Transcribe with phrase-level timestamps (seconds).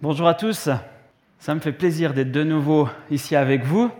[0.00, 0.68] Bonjour à tous,
[1.40, 3.90] ça me fait plaisir d'être de nouveau ici avec vous.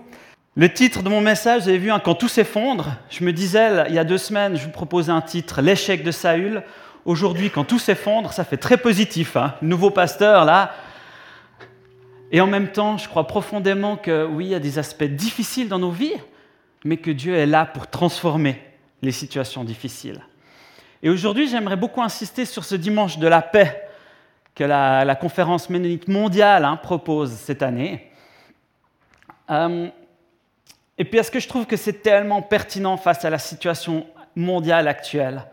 [0.55, 3.85] Le titre de mon message, vous avez vu, hein, quand tout s'effondre, je me disais
[3.89, 6.63] il y a deux semaines, je vous proposais un titre, L'échec de Saül.
[7.05, 9.37] Aujourd'hui, quand tout s'effondre, ça fait très positif.
[9.37, 9.57] Hein.
[9.61, 10.73] Nouveau pasteur, là.
[12.31, 15.69] Et en même temps, je crois profondément que oui, il y a des aspects difficiles
[15.69, 16.15] dans nos vies,
[16.85, 18.63] mais que Dieu est là pour transformer
[19.03, 20.21] les situations difficiles.
[21.03, 23.88] Et aujourd'hui, j'aimerais beaucoup insister sur ce dimanche de la paix
[24.59, 28.11] que la, conférence ménonite mondiale hein, propose cette année.
[29.51, 29.87] Euh,
[30.99, 34.05] et puis, est-ce que je trouve que c'est tellement pertinent face à la situation
[34.35, 35.45] mondiale actuelle?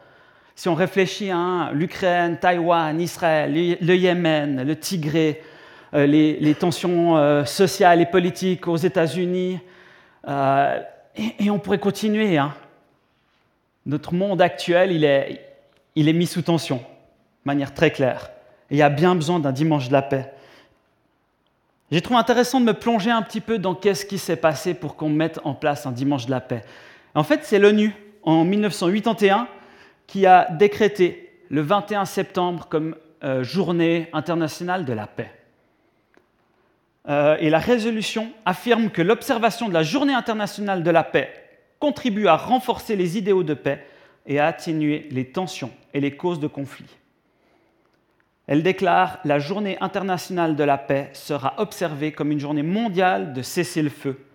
[0.55, 5.43] Si on réfléchit hein, l'Ukraine, Taïwan, Israël, le Yémen, le Tigré,
[5.93, 9.59] euh, les, tensions euh, sociales et politiques aux États-Unis,
[10.27, 12.39] et, on pourrait continuer.
[12.39, 12.55] Hein.
[13.85, 15.45] Notre monde actuel, il est,
[15.93, 16.81] il est mis sous tension, de
[17.45, 18.31] manière très claire.
[18.71, 20.31] Il y a bien besoin d'un dimanche de la paix.
[21.91, 24.95] J'ai trouvé intéressant de me plonger un petit peu dans qu'est-ce qui s'est passé pour
[24.95, 26.63] qu'on mette en place un dimanche de la paix.
[27.13, 29.47] En fait, c'est l'ONU, en 1981,
[30.07, 35.31] qui a décrété le 21 septembre comme euh, journée internationale de la paix.
[37.07, 41.31] Euh, et la résolution affirme que l'observation de la journée internationale de la paix
[41.79, 43.85] contribue à renforcer les idéaux de paix
[44.25, 46.97] et à atténuer les tensions et les causes de conflits.
[48.47, 53.41] Elle déclare La journée internationale de la paix sera observée comme une journée mondiale de
[53.41, 54.25] cessez-le-feu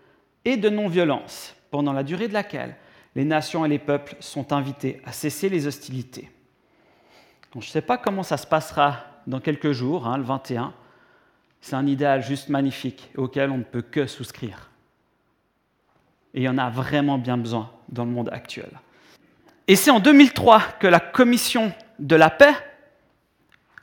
[0.44, 2.76] et de non-violence, pendant la durée de laquelle
[3.14, 6.30] les nations et les peuples sont invités à cesser les hostilités.
[7.52, 10.72] je ne sais pas comment ça se passera dans quelques jours, hein, le 21.
[11.60, 14.70] C'est un idéal juste magnifique auquel on ne peut que souscrire.
[16.32, 18.70] Et il y en a vraiment bien besoin dans le monde actuel.
[19.66, 22.54] Et c'est en 2003 que la Commission de la paix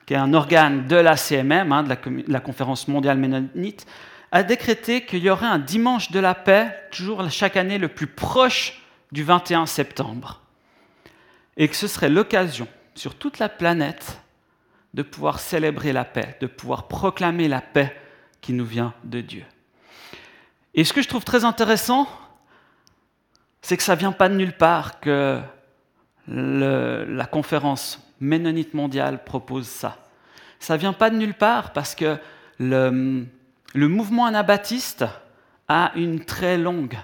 [0.08, 1.96] qui est un organe de la CMM, hein, de,
[2.28, 3.86] la, Conférence mondiale ménonite,
[4.32, 8.08] a décrété qu'il y aurait un dimanche de la paix, toujours chaque année le plus
[8.08, 10.42] proche du 21 septembre,
[11.58, 14.22] et que ce serait l'occasion sur toute la planète
[14.94, 17.94] de pouvoir célébrer la paix, de pouvoir proclamer la paix
[18.40, 19.44] qui nous vient de Dieu.
[20.74, 22.08] Et ce que je trouve très intéressant,
[23.62, 25.42] c'est que ça ne vient pas de nulle part que
[26.28, 29.98] la conférence ménonite mondiale propose ça.
[30.60, 32.18] Ça ne vient pas de nulle part parce que
[32.60, 33.28] le,
[33.76, 35.06] mouvement anabaptiste
[35.68, 36.98] a une très longue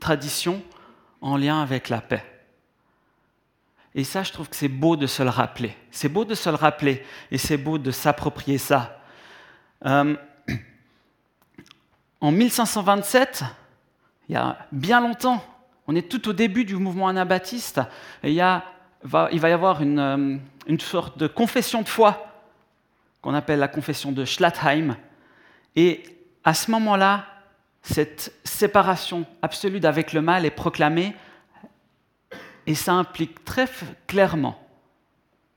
[0.00, 0.62] tradition
[1.20, 2.24] en lien avec la paix.
[3.94, 5.74] Et ça, je trouve que c'est beau de se le rappeler.
[5.90, 9.00] C'est beau de se le rappeler et c'est beau de s'approprier ça.
[9.86, 10.16] Euh,
[12.20, 13.44] en 1527,
[14.28, 15.42] il y a bien longtemps,
[15.86, 17.80] on est tout au début du mouvement anabaptiste,
[18.22, 18.64] et il y a
[19.04, 22.26] il va y avoir euh, une, sorte de confession de foi
[23.22, 24.96] qu'on appelle la confession de Schlatheim.
[25.74, 26.02] Et
[26.44, 27.26] à ce moment-là,
[27.82, 31.14] cette séparation absolue d'avec le mal est proclamée
[32.66, 33.68] et ça implique très
[34.06, 34.60] clairement,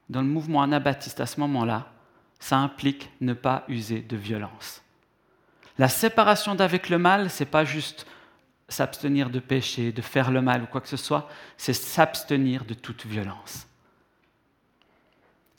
[0.09, 1.91] dans le mouvement anabaptiste à ce moment-là,
[2.39, 4.83] ça implique ne pas user de violence.
[5.77, 8.05] La séparation d'avec le mal, ce n'est pas juste
[8.69, 12.73] s'abstenir de pécher, de faire le mal ou quoi que ce soit, c'est s'abstenir de
[12.73, 13.67] toute violence.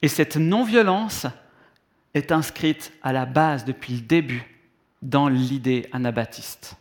[0.02, 1.26] Et cette non-violence
[2.14, 4.44] est inscrite à la base depuis le début
[5.02, 6.76] dans l'idée anabaptiste.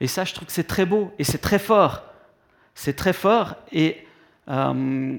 [0.00, 2.02] Et ça, je trouve que c'est très beau et c'est très fort.
[2.74, 4.06] C'est très fort et,
[4.48, 5.18] euh,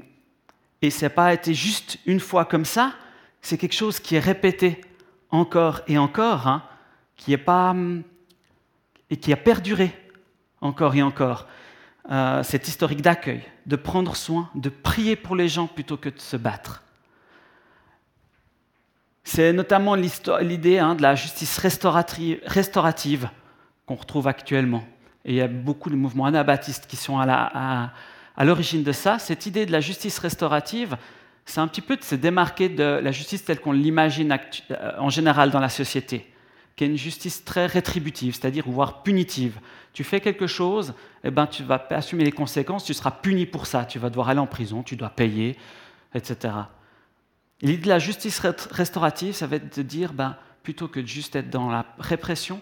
[0.81, 2.93] et ça n'a pas été juste une fois comme ça,
[3.41, 4.81] c'est quelque chose qui est répété
[5.29, 6.63] encore et encore, hein,
[7.15, 7.75] qui est pas
[9.09, 9.91] et qui a perduré
[10.61, 11.47] encore et encore,
[12.09, 16.19] euh, cette historique d'accueil, de prendre soin, de prier pour les gens plutôt que de
[16.19, 16.83] se battre.
[19.23, 23.29] C'est notamment l'idée hein, de la justice restaurative
[23.85, 24.83] qu'on retrouve actuellement.
[25.25, 27.91] Et il y a beaucoup de mouvements anabaptistes qui sont à
[28.39, 29.19] l'origine de ça.
[29.19, 30.97] Cette idée de la justice restaurative,
[31.45, 34.35] c'est un petit peu de se démarquer de la justice telle qu'on l'imagine
[34.71, 36.31] euh, en général dans la société
[36.75, 39.59] qui est une justice très rétributive, c'est-à-dire voire punitive.
[39.93, 43.67] Tu fais quelque chose, eh ben, tu vas assumer les conséquences, tu seras puni pour
[43.67, 45.57] ça, tu vas devoir aller en prison, tu dois payer,
[46.13, 46.53] etc.
[47.61, 51.35] L'idée de la justice restaurative, ça va être de dire, ben, plutôt que de juste
[51.35, 52.61] être dans la répression,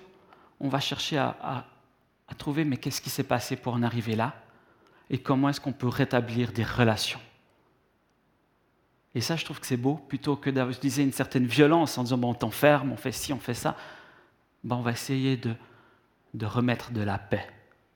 [0.60, 1.66] on va chercher à,
[2.38, 4.34] trouver, mais qu'est-ce qui s'est passé pour en arriver là
[5.10, 7.20] Et comment est-ce qu'on peut rétablir des relations
[9.16, 12.20] et ça, je trouve que c'est beau, plutôt que d'utiliser une certaine violence en disant
[12.20, 13.76] bon, on t'enferme, on fait ci, on fait ça.
[14.64, 15.54] Ben, on va essayer de,
[16.34, 17.48] de remettre de la paix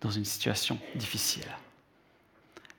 [0.02, 1.48] dans une situation difficile.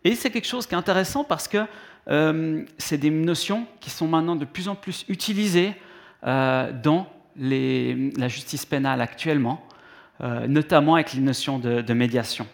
[0.04, 1.66] Et c'est quelque chose qui est intéressant parce que
[2.08, 5.74] euh, c'est des notions qui sont maintenant de plus en plus utilisées
[6.26, 9.66] euh, dans la justice pénale actuellement,
[10.20, 12.46] euh, notamment avec les notions de, médiation.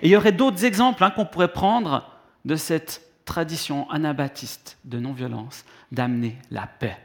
[0.00, 2.08] Et il y aurait d'autres exemples hein, qu'on pourrait prendre
[2.44, 6.96] de cette tradition anabaptiste de non-violence, d'amener la paix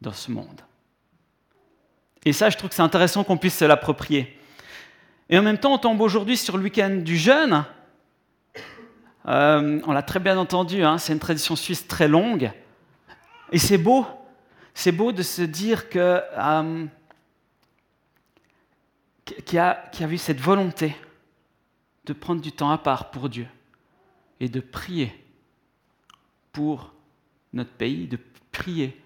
[0.00, 0.60] dans ce monde.
[2.26, 4.36] Et ça, je trouve que c'est intéressant qu'on puisse se l'approprier.
[5.30, 7.64] Et en même temps, on tombe aujourd'hui sur le week-end du jeûne.
[9.28, 12.50] Euh, on l'a très bien entendu, hein, c'est une tradition suisse très longue.
[13.52, 14.04] Et c'est beau,
[14.74, 16.86] c'est beau de se dire que euh,
[19.24, 20.96] qu'il y, a, y a eu cette volonté
[22.06, 23.46] de prendre du temps à part pour Dieu
[24.40, 25.12] et de prier
[26.50, 26.92] pour
[27.52, 28.18] notre pays, de
[28.50, 29.00] prier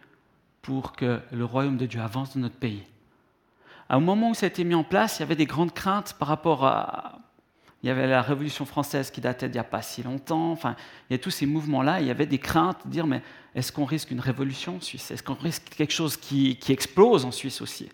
[0.63, 2.83] pour que le royaume de Dieu avance dans notre pays.
[3.91, 6.15] Au moment où ça a été mis en place, il y avait des grandes craintes
[6.19, 7.19] par rapport à...
[7.83, 10.53] Il y avait la Révolution française qui datait d'il n'y a pas si longtemps.
[10.53, 10.77] Enfin,
[11.09, 12.01] il y a tous ces mouvements-là.
[12.01, 13.23] Il y avait des craintes de dire, mais
[13.55, 15.11] est-ce qu'on risque une révolution en Suisse?
[15.11, 17.89] Est-ce qu'on risque quelque chose qui, qui explose en Suisse aussi?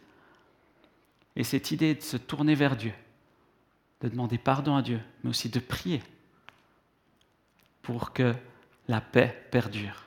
[1.37, 2.93] Et cette idée de se tourner vers Dieu,
[4.01, 6.03] de demander pardon à Dieu, mais aussi de prier
[7.83, 8.35] pour que
[8.89, 10.05] la paix perdure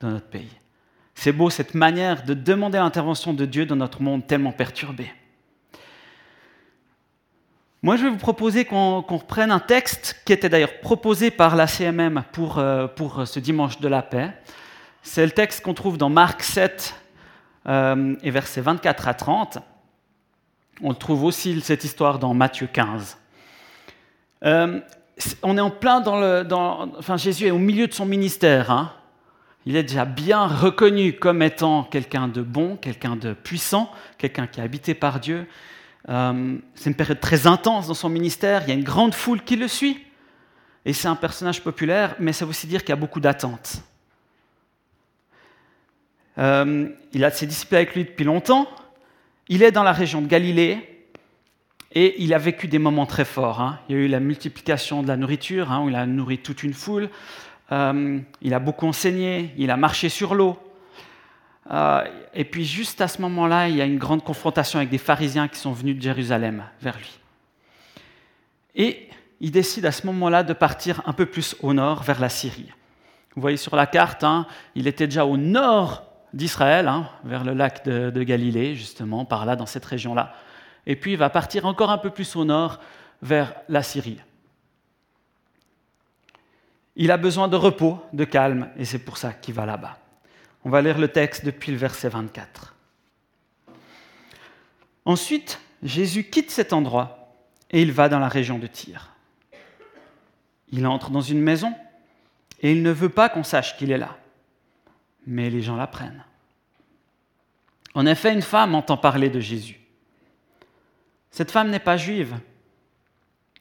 [0.00, 0.50] dans notre pays.
[1.16, 5.12] C'est beau cette manière de demander l'intervention de Dieu dans notre monde tellement perturbé.
[7.82, 11.66] Moi, je vais vous proposer qu'on reprenne un texte qui était d'ailleurs proposé par la
[11.66, 14.30] CMM pour, euh, pour ce dimanche de la paix.
[15.02, 16.94] C'est le texte qu'on trouve dans Marc 7
[17.66, 19.58] euh, et versets 24 à 30.
[20.82, 23.16] On trouve aussi cette histoire dans Matthieu 15
[25.42, 26.46] on est en plein dans le.
[26.98, 28.70] enfin, Jésus est au milieu de son ministère.
[28.70, 28.92] Hein.
[29.66, 34.60] Il est déjà bien reconnu comme étant quelqu'un de bon, quelqu'un de puissant, quelqu'un qui
[34.60, 35.46] est habité par Dieu.
[36.08, 38.62] Euh, c'est une période très intense dans son ministère.
[38.62, 40.00] Il y a une grande foule qui le suit.
[40.84, 43.82] Et c'est un personnage populaire, mais ça veut aussi dire qu'il y a beaucoup d'attentes.
[46.38, 48.68] Euh, il a ses disciples avec lui depuis longtemps.
[49.48, 50.92] Il est dans la région de Galilée.
[51.92, 53.60] Et il a vécu des moments très forts.
[53.60, 53.80] Hein.
[53.88, 56.62] Il y a eu la multiplication de la nourriture, hein, où il a nourri toute
[56.62, 57.08] une foule.
[57.72, 60.58] Euh, il a beaucoup enseigné, il a marché sur l'eau.
[61.70, 64.98] Euh, et puis juste à ce moment-là, il y a une grande confrontation avec des
[64.98, 67.18] pharisiens qui sont venus de Jérusalem vers lui.
[68.74, 69.08] Et
[69.40, 72.72] il décide à ce moment-là de partir un peu plus au nord, vers la Syrie.
[73.34, 76.90] Vous voyez sur la carte, hein, il était déjà au nord d'Israël,
[77.24, 80.34] vers le lac de Galilée, justement, par là, dans cette région-là
[80.86, 82.80] et puis il va partir encore un peu plus au nord
[83.20, 84.18] vers la Syrie.
[86.96, 89.98] Il a besoin de repos, de calme, et c'est pour ça qu'il va là-bas.
[90.64, 92.74] On va lire le texte depuis le verset 24.
[95.04, 97.36] Ensuite, Jésus quitte cet endroit
[97.70, 99.12] et il va dans la région de Tyr.
[100.72, 101.72] Il entre dans une maison
[102.60, 104.16] et il ne veut pas qu'on sache qu'il est là.
[105.26, 106.24] Mais les gens l'apprennent.
[107.94, 109.80] En effet, une femme entend parler de Jésus.
[111.30, 112.36] Cette femme n'est pas juive.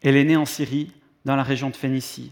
[0.01, 0.91] Elle est née en Syrie,
[1.25, 2.31] dans la région de Phénicie.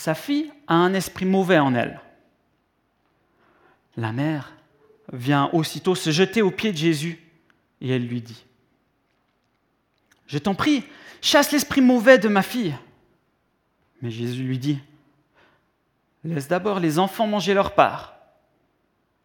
[0.00, 2.00] Sa fille a un esprit mauvais en elle.
[3.98, 4.56] La mère
[5.12, 7.22] vient aussitôt se jeter aux pieds de Jésus
[7.82, 8.46] et elle lui dit,
[10.26, 10.84] Je t'en prie,
[11.20, 12.74] chasse l'esprit mauvais de ma fille.
[14.00, 14.78] Mais Jésus lui dit,
[16.24, 18.16] Laisse d'abord les enfants manger leur part.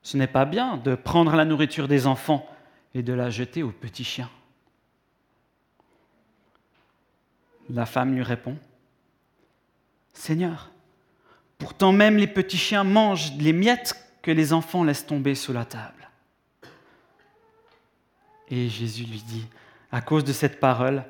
[0.01, 2.45] Ce n'est pas bien de prendre la nourriture des enfants
[2.93, 4.29] et de la jeter aux petits chiens.
[7.69, 8.57] La femme lui répond,
[10.15, 10.71] Seigneur,
[11.59, 15.65] pourtant même les petits chiens mangent les miettes que les enfants laissent tomber sous la
[15.65, 16.09] table.
[18.49, 19.45] Et Jésus lui dit,
[19.91, 21.03] à cause de cette parole,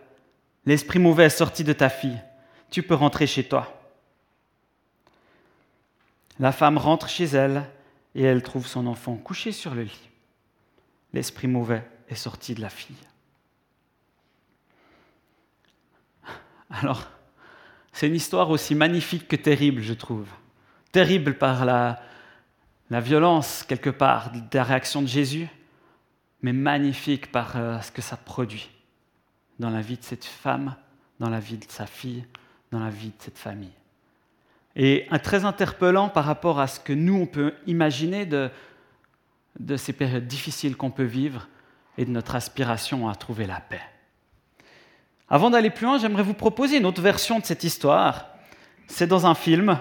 [0.66, 2.22] l'esprit mauvais est sorti de ta fille,
[2.70, 3.82] tu peux rentrer chez toi.
[6.40, 7.64] La femme rentre chez elle
[8.14, 10.10] et elle trouve son enfant couché sur le lit
[11.16, 12.96] l'esprit mauvais est sorti de la fille.
[16.70, 17.10] Alors,
[17.96, 20.28] c'est une histoire aussi magnifique que terrible, je trouve.
[20.92, 22.02] Terrible par la,
[22.90, 25.48] la violence, quelque part, de la réaction de Jésus,
[26.42, 28.70] mais magnifique par euh, ce que ça produit
[29.60, 30.76] dans la vie de cette femme,
[31.22, 32.26] dans la vie de sa fille,
[32.70, 33.72] dans la vie de cette famille.
[34.76, 38.52] Et très interpellant par rapport à ce que nous, on peut imaginer de,
[39.58, 41.48] de ces périodes difficiles qu'on peut vivre
[41.98, 43.95] et de notre aspiration à trouver la paix.
[45.30, 48.28] Avant d'aller plus loin, j'aimerais vous proposer une autre version de cette histoire.
[48.88, 49.80] C'est dans un film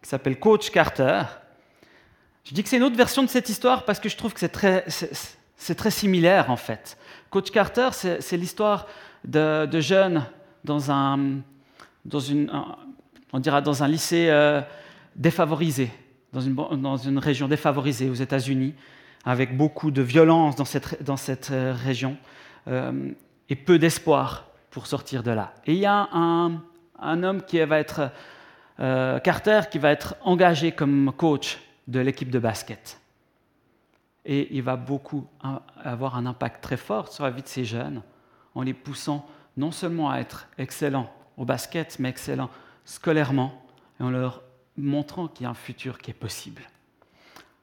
[0.00, 1.22] qui s'appelle Coach Carter.
[2.44, 4.40] Je dis que c'est une autre version de cette histoire parce que je trouve que
[4.40, 6.96] c'est très, similaire en fait.
[7.30, 8.86] Coach Carter, c'est, l'histoire
[9.24, 10.24] de, jeunes
[10.62, 11.40] dans un,
[12.04, 12.52] dans une,
[13.32, 14.60] on dira dans un lycée euh,
[15.16, 15.90] défavorisé,
[16.32, 18.74] dans une, dans une région défavorisée aux États-Unis,
[19.24, 22.16] avec beaucoup de violence dans cette, dans cette euh, région,
[22.68, 23.10] euh,
[23.48, 25.54] et peu d'espoir pour sortir de là.
[25.66, 26.60] Et il y a un,
[26.98, 28.10] un homme qui va être,
[28.80, 33.00] euh, Carter, qui va être engagé comme coach de l'équipe de basket.
[34.24, 35.28] Et il va beaucoup
[35.82, 38.02] avoir un impact très fort sur la vie de ces jeunes
[38.56, 39.24] en les poussant
[39.56, 42.50] non seulement à être excellents au basket, mais excellents
[42.84, 43.64] scolairement,
[44.00, 44.42] et en leur
[44.76, 46.62] montrant qu'il y a un futur qui est possible.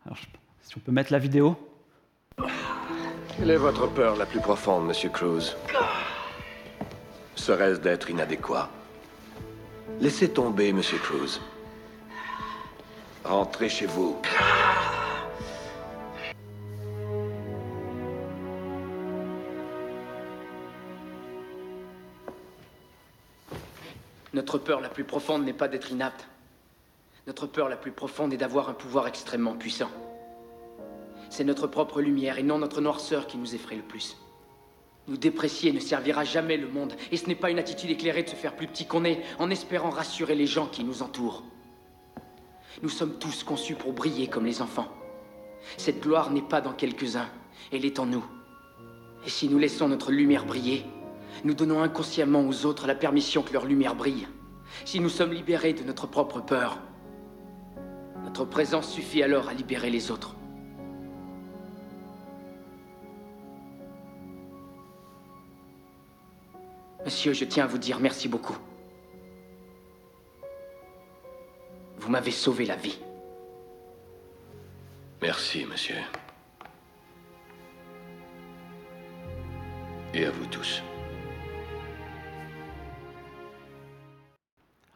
[0.06, 0.18] Alors,
[0.62, 1.58] si on peut mettre la vidéo.
[3.36, 5.56] Quelle est votre peur la plus profonde, Monsieur Cruz?
[7.42, 8.70] Serait-ce d'être inadéquat?
[10.00, 11.42] Laissez tomber, Monsieur Cruz.
[13.24, 14.16] Rentrez chez vous.
[24.36, 26.28] Notre peur la plus profonde n'est pas d'être inapte.
[27.26, 29.90] Notre peur la plus profonde est d'avoir un pouvoir extrêmement puissant.
[31.32, 34.16] C'est notre propre lumière et non notre noirceur qui nous effraie le plus.
[35.08, 38.30] Nous déprécier ne servira jamais le monde, et ce n'est pas une attitude éclairée de
[38.30, 41.44] se faire plus petit qu'on est, en espérant rassurer les gens qui nous entourent.
[42.82, 44.88] Nous sommes tous conçus pour briller comme les enfants.
[45.78, 47.30] Cette gloire n'est pas dans quelques-uns,
[47.72, 48.24] elle est en nous.
[49.26, 50.86] Et si nous laissons notre lumière briller,
[51.44, 54.28] nous donnons inconsciemment aux autres la permission que leur lumière brille.
[54.86, 56.80] Si nous sommes libérés de notre propre peur,
[58.24, 60.36] notre présence suffit alors à libérer les autres.
[67.06, 68.58] Monsieur, je tiens à vous dire merci beaucoup.
[71.98, 72.98] Vous m'avez sauvé la vie.
[75.22, 75.96] Merci, monsieur.
[80.14, 80.84] Et à vous tous.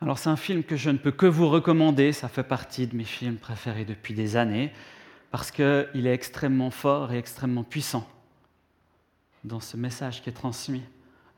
[0.02, 2.96] Alors c'est un film que je ne peux que vous recommander, ça fait partie de
[2.96, 4.72] mes films préférés depuis des années,
[5.32, 8.08] parce qu'il est extrêmement fort et extrêmement puissant
[9.44, 10.84] dans ce message qui est transmis,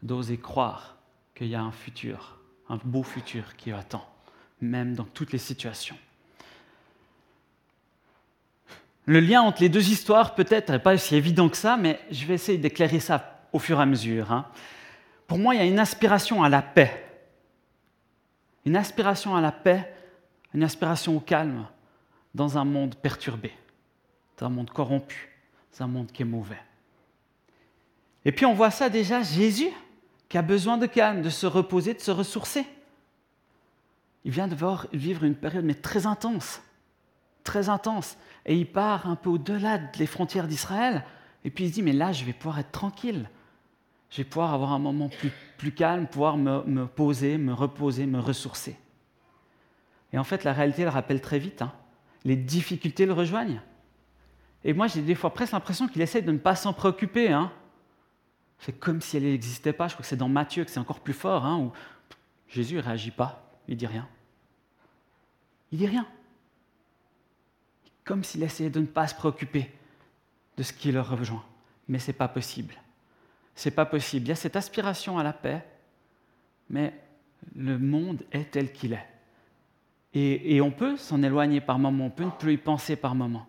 [0.08, 0.98] d'oser croire
[1.36, 4.08] qu'il y a un futur, un beau futur qui attend,
[4.62, 5.98] même dans toutes les situations.
[9.06, 12.26] Le lien entre les deux histoires peut-être n'est pas aussi évident que ça, mais je
[12.26, 14.32] vais essayer d'éclairer ça au fur et à mesure.
[14.32, 14.48] hein.
[15.28, 17.04] Pour moi, il y a une aspiration à la paix
[18.68, 19.94] une aspiration à la paix,
[20.54, 21.66] une aspiration au calme
[22.36, 23.54] dans un monde perturbé,
[24.38, 25.30] dans un monde corrompu,
[25.72, 26.60] dans un monde qui est mauvais.
[28.26, 29.70] Et puis on voit ça déjà, Jésus,
[30.30, 32.66] qui a besoin de calme, de se reposer, de se ressourcer.
[34.26, 36.62] Il vient de voir- vivre une période mais très intense,
[37.44, 41.06] très intense, et il part un peu au-delà des frontières d'Israël,
[41.46, 43.30] et puis il se dit, mais là, je vais pouvoir être tranquille,
[44.10, 45.10] je vais pouvoir avoir un moment
[45.58, 48.78] plus, calme, pouvoir me, me poser, me reposer, me ressourcer.
[50.14, 51.62] Et en fait, la réalité le rappelle très vite.
[51.62, 51.74] hein.
[52.24, 53.62] Les difficultés le rejoignent.
[54.64, 57.32] Et moi, j'ai des fois presque l'impression qu'il essaie de ne pas s'en préoccuper.
[57.32, 57.52] Hein.
[58.60, 59.88] C'est comme si elle n'existait pas.
[59.88, 61.72] Je crois que c'est dans Matthieu que c'est encore plus fort, hein, où
[62.48, 64.08] Jésus ne réagit pas, il dit rien.
[65.72, 66.08] Il dit rien.
[68.04, 69.72] Comme s'il essayait de ne pas se préoccuper
[70.58, 71.44] de ce qui le rejoint.
[71.88, 72.76] Mais ce n'est pas possible
[73.58, 74.28] c'est pas possible.
[74.28, 75.66] Il y a cette aspiration à la paix,
[76.70, 76.94] mais
[77.56, 79.06] le monde est tel qu'il est.
[80.14, 83.16] Et, et on peut s'en éloigner par moments, on peut ne plus y penser par
[83.16, 83.48] moments.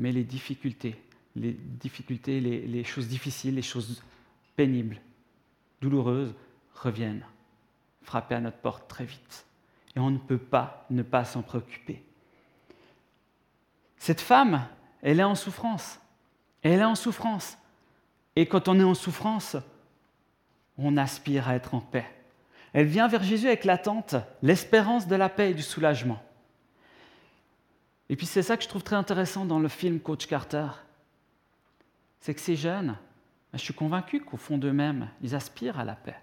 [0.00, 1.00] Mais les difficultés,
[1.36, 4.02] les difficultés, les, choses difficiles, les choses
[4.56, 5.00] pénibles,
[5.80, 6.34] douloureuses,
[6.74, 7.24] reviennent
[8.02, 9.46] frapper à notre porte très vite.
[9.96, 12.02] Et on ne peut pas ne pas s'en préoccuper.
[13.98, 14.66] Cette femme,
[15.02, 16.00] elle est en souffrance.
[16.62, 17.56] Elle est en souffrance.
[18.36, 19.56] Et quand on est en souffrance,
[20.76, 22.06] on aspire à être en paix.
[22.72, 26.20] Elle vient vers Jésus avec l'attente, l'espérance de la paix et du soulagement.
[28.08, 30.66] Et puis c'est ça que je trouve très intéressant dans le film Coach Carter.
[32.24, 32.96] C'est que ces jeunes,
[33.52, 36.16] je suis convaincu qu'au fond d'eux-mêmes, ils aspirent à la paix.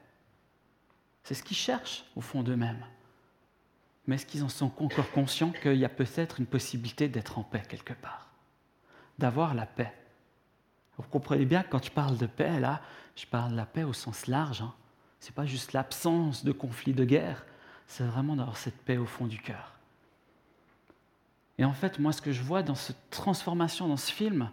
[1.22, 2.84] C'est ce qu'ils cherchent au fond d'eux-mêmes.
[4.08, 7.44] Mais est-ce qu'ils en sont encore conscients qu'il y a peut-être une possibilité d'être en
[7.44, 8.32] paix quelque part?
[9.20, 9.94] D'avoir la paix
[10.98, 12.82] vous comprenez bien que quand je parle de paix, là,
[13.16, 14.64] je parle de la paix au sens large.
[14.64, 14.74] Hein.
[15.20, 17.46] Ce n'est pas juste l'absence de conflit, de guerre,
[17.86, 19.76] c'est vraiment d'avoir cette paix au fond du cœur.
[21.60, 24.50] Et en fait, moi, ce que je vois dans cette transformation, dans ce film,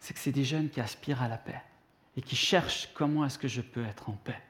[0.00, 1.62] c'est que c'est des jeunes qui aspirent à la paix
[2.16, 4.40] et qui cherchent comment est-ce que je peux être en paix.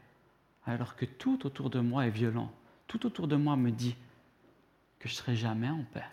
[0.66, 2.50] Alors que tout autour de moi est violent.
[2.86, 3.96] Tout autour de moi me dit
[4.98, 6.04] que je ne serai jamais en paix,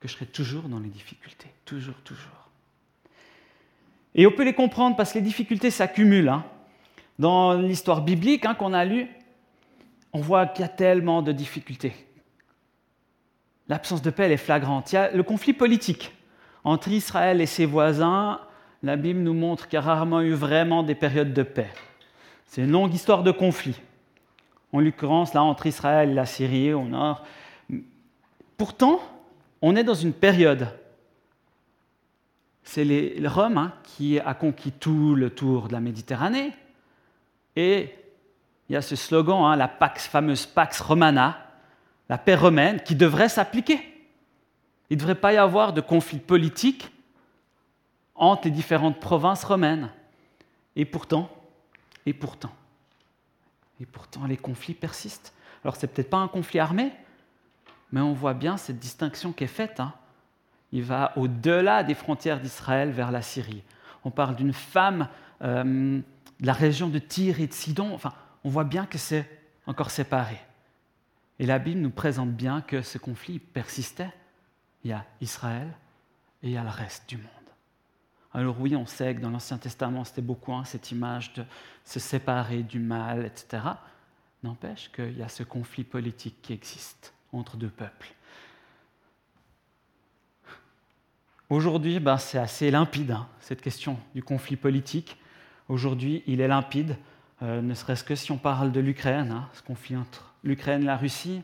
[0.00, 2.50] que je serai toujours dans les difficultés, toujours, toujours.
[4.14, 6.28] Et on peut les comprendre parce que les difficultés s'accumulent.
[6.28, 6.44] hein.
[7.18, 9.08] Dans l'histoire biblique hein, qu'on a lue,
[10.12, 11.94] on voit qu'il y a tellement de difficultés.
[13.68, 14.92] L'absence de paix elle est flagrante.
[14.92, 16.12] Il y a le conflit politique
[16.64, 18.40] Entre Israël et ses voisins,
[18.84, 21.72] la Bible nous montre qu'il y a rarement eu vraiment des périodes de paix.
[22.46, 23.80] C'est une longue histoire de conflit.
[24.72, 27.24] En l'occurrence, là, entre Israël et la Syrie au nord.
[28.58, 29.00] Pourtant,
[29.62, 30.68] on est dans une période.
[32.62, 36.52] C'est les, Rome hein, qui a conquis tout le tour de la Méditerranée.
[37.56, 37.94] Et
[38.68, 41.38] il y a ce slogan, hein, la fameuse Pax Romana,
[42.10, 43.80] la paix romaine, qui devrait s'appliquer.
[44.90, 46.90] Il ne devrait pas y avoir de conflit politique
[48.14, 49.90] entre les différentes provinces romaines.
[50.76, 51.30] Et pourtant,
[52.06, 52.52] et pourtant,
[53.80, 55.32] et pourtant, les conflits persistent.
[55.64, 56.92] Alors, ce n'est peut-être pas un conflit armé,
[57.92, 59.80] mais on voit bien cette distinction qui est faite.
[59.80, 59.92] Hein.
[60.72, 63.62] Il va au-delà des frontières d'Israël vers la Syrie.
[64.04, 65.08] On parle d'une femme
[65.42, 66.00] euh,
[66.40, 67.94] de la région de Tyr et de Sidon.
[67.94, 69.28] Enfin, on voit bien que c'est
[69.66, 70.38] encore séparé.
[71.38, 74.10] Et la Bible nous présente bien que ce conflit persistait.
[74.84, 75.68] Il y a Israël
[76.42, 77.43] et il y a le reste du monde.
[78.36, 81.44] Alors oui, on sait que dans l'Ancien Testament, c'était beaucoup hein, cette image de
[81.84, 83.62] se séparer du mal, etc.
[84.42, 88.12] N'empêche qu'il y a ce conflit politique qui existe entre deux peuples.
[91.48, 95.16] Aujourd'hui, ben, c'est assez limpide, hein, cette question du conflit politique.
[95.68, 96.96] Aujourd'hui, il est limpide,
[97.42, 100.86] euh, ne serait-ce que si on parle de l'Ukraine, hein, ce conflit entre l'Ukraine et
[100.86, 101.42] la Russie.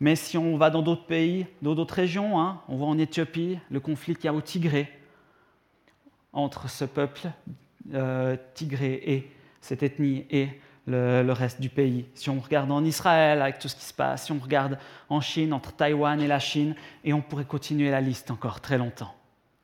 [0.00, 2.36] Mais si on va dans d'autres pays, dans d'autres régions,
[2.68, 4.90] on voit en Éthiopie le conflit qu'il y a au Tigré,
[6.32, 7.28] entre ce peuple
[7.94, 10.48] euh, tigré et cette ethnie et
[10.86, 12.06] le, reste du pays.
[12.14, 15.20] Si on regarde en Israël avec tout ce qui se passe, si on regarde en
[15.20, 16.74] Chine, entre Taïwan et la Chine,
[17.04, 19.14] et on pourrait continuer la liste encore très longtemps.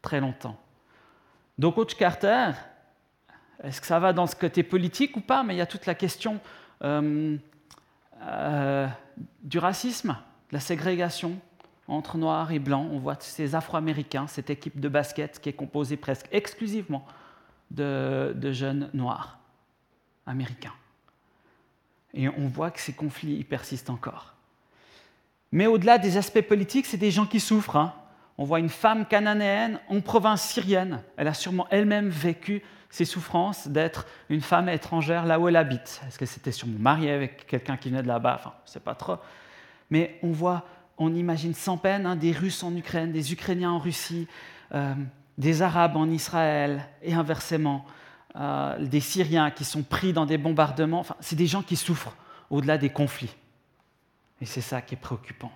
[0.03, 0.57] Très longtemps.
[1.59, 2.51] Donc, Coach Carter,
[3.65, 5.43] est-ce que ça va dans ce côté politique ou pas?
[5.43, 6.39] Mais il y a toute la question
[6.85, 7.37] euh,
[8.23, 8.87] euh,
[9.43, 10.17] du racisme,
[10.51, 11.37] de la ségrégation
[11.89, 12.89] entre noirs et blancs.
[12.93, 17.05] On voit ces Afro-Américains, cette équipe de basket qui est composée presque exclusivement
[17.71, 19.39] de, jeunes noirs
[20.27, 20.75] américains.
[22.15, 24.35] Et on voit que ces conflits persistent encore.
[25.53, 27.77] Mais au-delà des aspects politiques, c'est des gens qui souffrent.
[27.77, 27.95] Hein.
[28.37, 31.03] On voit une femme cananéenne en province syrienne.
[31.17, 36.01] Elle a sûrement elle-même vécu ces souffrances d'être une femme étrangère là où elle habite.
[36.07, 38.37] Est-ce qu'elle s'était sûrement mariée avec quelqu'un qui venait de là-bas?
[38.39, 39.17] Enfin, je ne sais pas trop.
[39.91, 40.65] Mais on voit,
[40.99, 44.27] on imagine sans peine hein, des Russes en Ukraine, des Ukrainiens en Russie,
[44.75, 44.95] euh,
[45.39, 47.87] des Arabes en Israël et inversement,
[48.37, 51.01] euh, des Syriens qui sont pris dans des bombardements.
[51.01, 52.17] Enfin, c'est des gens qui souffrent
[52.51, 53.35] au-delà des conflits.
[54.41, 55.53] Et c'est ça qui est préoccupant.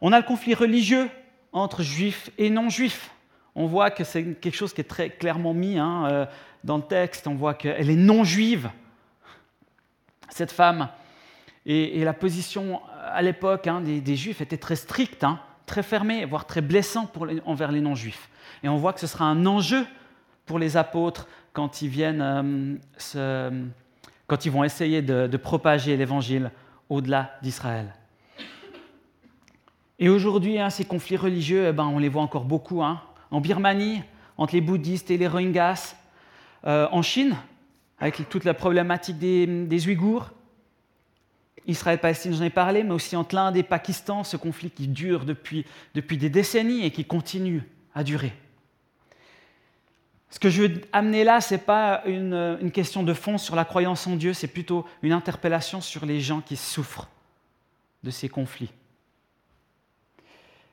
[0.00, 1.08] On a le conflit religieux
[1.52, 3.10] entre juifs et non-juifs.
[3.54, 6.26] On voit que c'est quelque chose qui est très clairement mis hein, euh,
[6.64, 7.26] dans le texte.
[7.26, 8.70] On voit qu'elle est non-juive,
[10.30, 10.88] cette femme.
[11.64, 16.46] Et, la position à l'époque hein, des, juifs était très stricte, hein, très fermée, voire
[16.46, 18.28] très blessante envers les non-juifs.
[18.62, 19.84] Et on voit que ce sera un enjeu
[20.46, 22.76] pour les apôtres quand ils euh,
[24.46, 26.50] vont essayer de, propager l'évangile
[26.88, 27.94] au-delà d'Israël.
[29.98, 34.02] Et aujourd'hui, ces conflits religieux, eh ben, on les voit encore beaucoup en Birmanie,
[34.36, 35.94] entre les bouddhistes et les Rohingyas,
[36.64, 37.36] euh, en Chine,
[37.98, 40.30] avec toute la problématique des, Ouïghours,
[41.66, 45.64] Israël-Palestine, j'en ai parlé, mais aussi entre l'Inde et Pakistan, ce conflit qui dure depuis,
[45.94, 47.62] depuis des décennies et qui continue
[47.94, 48.32] à durer.
[50.30, 53.54] Ce que je veux amener là, ce n'est pas une, une, question de fond sur
[53.54, 57.08] la croyance en Dieu, c'est plutôt une interpellation sur les gens qui souffrent
[58.02, 58.72] de ces conflits.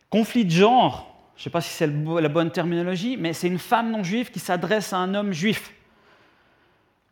[0.09, 3.59] Conflit de genre, je ne sais pas si c'est la bonne terminologie, mais c'est une
[3.59, 5.73] femme non juive qui s'adresse à un homme juif.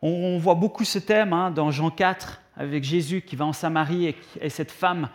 [0.01, 4.15] On voit beaucoup ce thème hein, dans Jean 4 avec Jésus qui va en Samarie
[4.41, 5.09] et, cette femme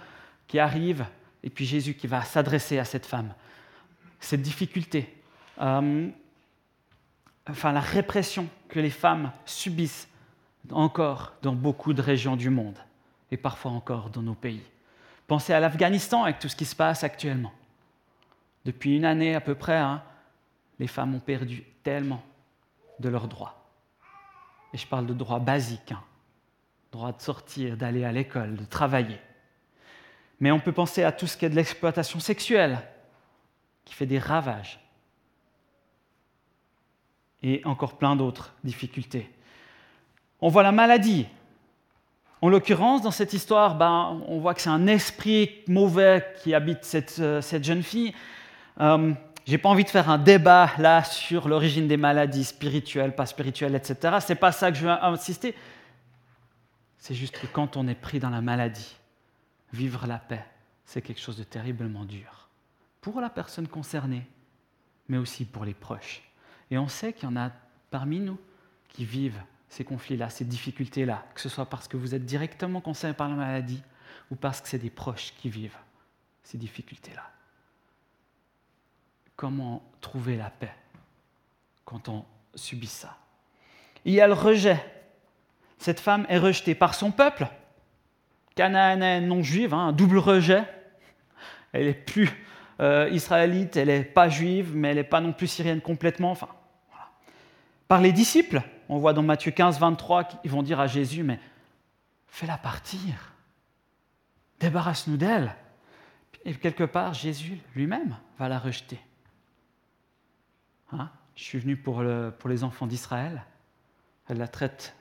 [0.47, 1.05] qui arrive,
[1.43, 3.35] et puis Jésus qui va s'adresser à cette femme.
[4.21, 5.13] Cette difficulté,
[5.61, 6.09] euh,
[7.49, 10.09] enfin la répression que les femmes subissent
[10.71, 12.79] encore dans beaucoup de régions du monde,
[13.33, 14.63] et parfois encore dans nos pays.
[15.27, 17.53] Pensez à l'Afghanistan avec tout ce qui se passe actuellement.
[18.65, 20.03] Depuis une année à peu près, hein,
[20.79, 22.23] les femmes ont perdu tellement
[23.01, 23.59] de leurs droits.
[24.73, 26.03] Et je parle de droits basiques, hein.
[26.93, 29.19] Droit de sortir, d'aller à l'école, de travailler.
[30.41, 32.79] Mais on peut penser à tout ce qui est de l'exploitation sexuelle,
[33.85, 34.79] qui fait des ravages.
[37.43, 39.29] Et encore plein d'autres difficultés.
[40.41, 41.27] On voit la maladie.
[42.41, 46.85] En l'occurrence, dans cette histoire, ben, on voit que c'est un esprit mauvais qui habite
[46.85, 48.13] cette, euh, cette jeune fille,
[48.81, 49.13] euh,
[49.45, 53.75] j'ai pas envie de faire un débat là sur l'origine des maladies spirituelles, pas spirituelles,
[53.75, 54.19] etc.
[54.21, 55.55] C'est pas ça que je veux insister.
[57.03, 58.97] C'est juste que quand on est pris dans la maladie,
[59.73, 60.47] vivre la paix,
[60.85, 62.49] c'est quelque chose de terriblement dur
[63.01, 64.25] pour la personne concernée
[65.09, 66.23] mais aussi pour les proches.
[66.71, 67.51] Et on sait qu'il y en a
[67.91, 68.38] parmi nous
[68.88, 73.17] qui vivent ces conflits-là, ces difficultés-là, que ce soit parce que vous êtes directement concerné
[73.17, 73.83] par la maladie
[74.31, 75.77] ou parce que c'est des proches qui vivent
[76.45, 77.29] ces difficultés-là.
[79.35, 80.75] Comment trouver la paix
[81.85, 83.19] quand on subit ça?
[84.05, 84.92] Il y a le rejet.
[85.83, 87.49] Cette femme est rejetée par son peuple,
[88.55, 90.62] cananéenne non juive, hein, un double rejet.
[91.73, 92.31] Elle est plus
[92.79, 96.31] euh, israélite, elle n'est pas juive, mais elle n'est pas non plus syrienne complètement.
[96.31, 96.47] Enfin,
[97.88, 101.40] Par les disciples, on voit dans Matthieu 15, 23, qu'ils vont dire à Jésus, mais
[102.29, 103.33] fais-la partir,
[104.61, 105.53] débarrasse-nous d'elle.
[106.45, 109.01] Et quelque part, Jésus lui-même va la rejeter.
[110.92, 112.05] Hein Je suis venu pour,
[112.38, 113.42] pour les enfants d'Israël.
[114.29, 114.95] Elle la traite,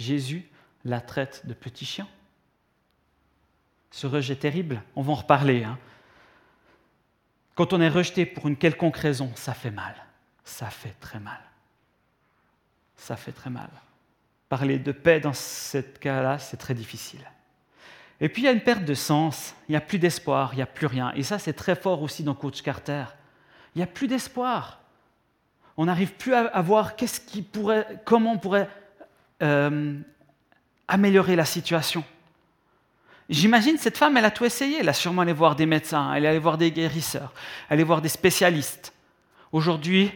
[0.00, 0.48] Jésus
[0.84, 2.08] la traite de petit chien.
[3.90, 5.64] Ce rejet terrible, on va en reparler.
[5.64, 5.78] Hein.
[7.54, 9.94] Quand on est rejeté pour une quelconque raison, ça fait mal.
[10.44, 11.40] Ça fait très mal.
[12.96, 13.68] Ça fait très mal.
[14.48, 17.24] Parler de paix dans ce cas-là, c'est très difficile.
[18.20, 20.56] Et puis il y a une perte de sens, il n'y a plus d'espoir, il
[20.56, 21.12] n'y a plus rien.
[21.14, 23.04] Et ça, c'est très fort aussi dans Coach Carter.
[23.74, 24.80] Il n'y a plus d'espoir.
[25.76, 28.68] On n'arrive plus à, voir qu'est-ce qui pourrait, comment on pourrait
[29.42, 29.98] euh,
[30.88, 32.04] améliorer la situation.
[33.28, 34.78] J'imagine cette femme, elle a tout essayé.
[34.80, 37.32] Elle a sûrement allé voir des médecins, elle est allée voir des guérisseurs,
[37.68, 38.92] elle est allée voir des spécialistes.
[39.52, 40.10] Aujourd'hui,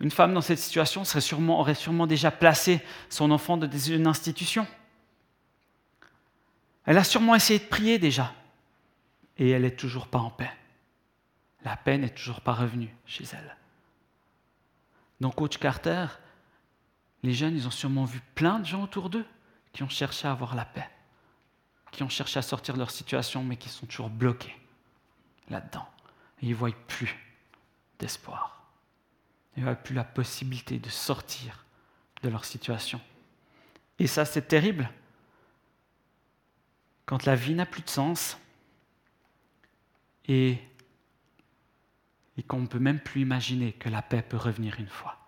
[0.00, 4.06] une femme dans cette situation serait sûrement, aurait sûrement déjà placé son enfant dans une
[4.06, 4.66] institution.
[6.84, 8.32] Elle a sûrement essayé de prier déjà.
[9.38, 10.50] Et elle n'est toujours pas en paix.
[11.64, 13.56] La paix n'est toujours pas revenue chez elle.
[15.20, 16.06] Dans Coach Carter,
[17.26, 19.26] les jeunes, ils ont sûrement vu plein de gens autour d'eux
[19.72, 20.88] qui ont cherché à avoir la paix,
[21.90, 24.56] qui ont cherché à sortir de leur situation, mais qui sont toujours bloqués
[25.50, 25.88] là-dedans.
[26.40, 27.16] Et ils ne voient plus
[27.98, 28.70] d'espoir.
[29.56, 31.64] Ils ne voient plus la possibilité de sortir
[32.22, 33.00] de leur situation.
[33.98, 34.88] Et ça, c'est terrible
[37.06, 38.38] quand la vie n'a plus de sens
[40.28, 40.58] et,
[42.36, 45.25] et qu'on ne peut même plus imaginer que la paix peut revenir une fois.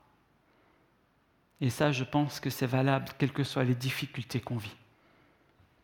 [1.61, 4.77] Et ça, je pense que c'est valable, quelles que soient les difficultés qu'on vit.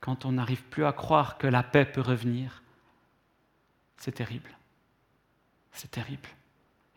[0.00, 2.62] Quand on n'arrive plus à croire que la paix peut revenir,
[3.96, 4.50] c'est terrible.
[5.72, 6.28] C'est terrible.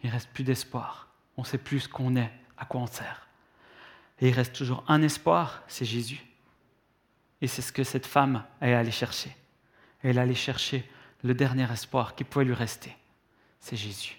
[0.03, 1.07] Il reste plus d'espoir.
[1.37, 3.27] On ne sait plus ce qu'on est, à quoi on sert.
[4.19, 6.23] Et il reste toujours un espoir, c'est Jésus.
[7.41, 9.35] Et c'est ce que cette femme est allée chercher.
[10.03, 10.89] Elle est allée chercher
[11.23, 12.95] le dernier espoir qui pouvait lui rester.
[13.59, 14.17] C'est Jésus.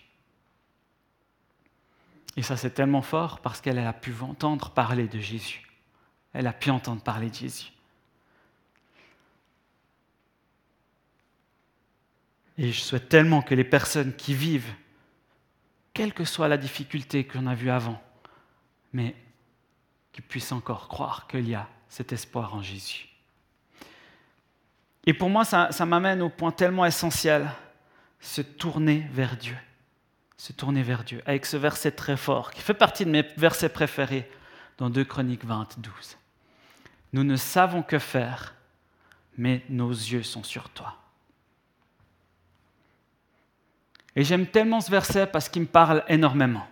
[2.39, 5.61] Et ça, c'est tellement fort parce qu'elle a pu entendre parler de Jésus.
[6.33, 7.73] Elle a pu entendre parler de Jésus.
[12.57, 14.73] Et je souhaite tellement que les personnes qui vivent,
[15.93, 18.01] quelle que soit la difficulté qu'on a vue avant,
[18.93, 19.17] mais
[20.13, 23.09] qu'ils puissent encore croire qu'il y a cet espoir en Jésus.
[25.07, 27.51] Et pour moi, ça, m'amène au point tellement essentiel,
[28.21, 29.57] se tourner vers Dieu.
[30.39, 33.69] Se tourner vers Dieu, avec ce verset très fort, qui fait partie de mes versets
[33.69, 34.31] préférés
[34.79, 35.93] dans 2 Chroniques 20, 12.
[37.13, 38.55] Nous ne savons que faire,
[39.37, 40.97] mais nos yeux sont sur toi.
[44.15, 46.67] Et j'aime tellement ce verset parce qu'il me parle énormément.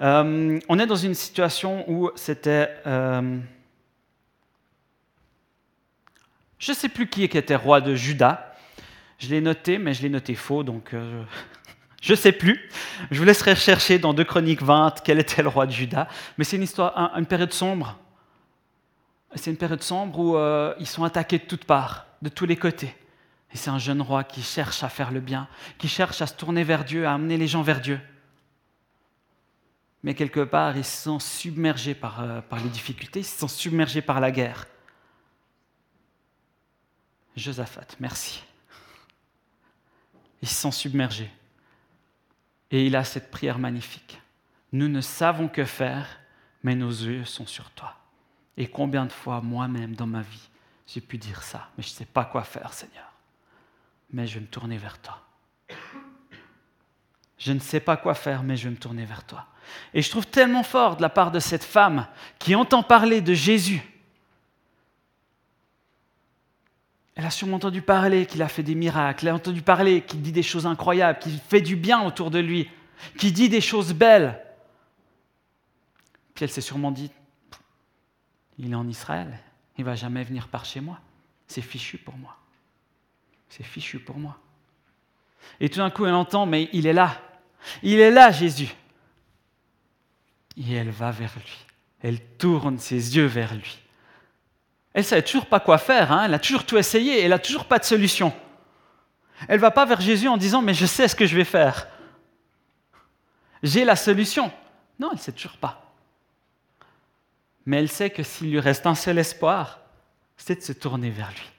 [0.00, 2.76] Euh, on est dans une situation où c'était...
[2.86, 3.38] Euh,
[6.58, 8.56] je ne sais plus qui était roi de Juda.
[9.18, 11.22] Je l'ai noté, mais je l'ai noté faux, donc euh,
[12.04, 12.68] je ne sais plus.
[13.10, 16.06] Je vous laisserai chercher dans 2 Chroniques 20 quel était le roi de Juda.
[16.36, 17.98] Mais c'est une histoire, une période sombre.
[19.36, 22.56] C'est une période sombre où euh, ils sont attaqués de toutes parts, de tous les
[22.56, 22.94] côtés.
[23.54, 26.34] Et c'est un jeune roi qui cherche à faire le bien, qui cherche à se
[26.34, 27.98] tourner vers Dieu, à amener les gens vers Dieu.
[30.02, 34.20] Mais quelque part, ils sont submergés par, euh, par les difficultés, ils sont submergés par
[34.20, 34.66] la guerre.
[37.34, 38.44] Josaphat, merci.
[40.42, 41.30] Ils se sont submergés.
[42.74, 44.20] Et il a cette prière magnifique.
[44.72, 46.18] Nous ne savons que faire,
[46.64, 47.94] mais nos yeux sont sur toi.
[48.56, 50.50] Et combien de fois moi-même dans ma vie,
[50.84, 53.12] j'ai pu dire ça, mais je ne sais pas quoi faire, Seigneur.
[54.12, 55.20] Mais je vais me tourner vers toi.
[57.38, 59.46] Je ne sais pas quoi faire, mais je vais me tourner vers toi.
[59.92, 62.08] Et je trouve tellement fort de la part de cette femme
[62.40, 63.88] qui entend parler de Jésus
[67.14, 70.20] Elle a sûrement entendu parler qu'il a fait des miracles, elle a entendu parler qu'il
[70.20, 72.68] dit des choses incroyables, qu'il fait du bien autour de lui,
[73.18, 74.40] qu'il dit des choses belles.
[76.34, 77.10] Puis elle s'est sûrement dit,
[78.58, 79.38] il est en Israël,
[79.78, 80.98] il ne va jamais venir par chez moi.
[81.46, 82.36] C'est fichu pour moi.
[83.48, 84.38] C'est fichu pour moi.
[85.60, 87.20] Et tout d'un coup, elle entend, mais il est là.
[87.82, 88.74] Il est là, Jésus.
[90.56, 91.58] Et elle va vers lui.
[92.02, 93.78] Elle tourne ses yeux vers lui.
[94.94, 96.24] Elle savait toujours pas quoi faire, hein.
[96.24, 98.32] elle a toujours tout essayé, elle n'a toujours pas de solution.
[99.48, 101.88] Elle va pas vers Jésus en disant Mais je sais ce que je vais faire.
[103.62, 104.52] J'ai la solution.
[105.00, 105.92] Non, elle ne sait toujours pas.
[107.66, 109.80] Mais elle sait que s'il lui reste un seul espoir,
[110.36, 111.50] c'est de se tourner vers lui.